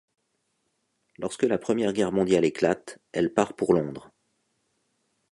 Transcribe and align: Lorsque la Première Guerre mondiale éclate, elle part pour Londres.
Lorsque 1.19 1.43
la 1.43 1.59
Première 1.59 1.93
Guerre 1.93 2.11
mondiale 2.11 2.43
éclate, 2.43 2.97
elle 3.11 3.31
part 3.35 3.53
pour 3.55 3.71
Londres. 3.75 4.09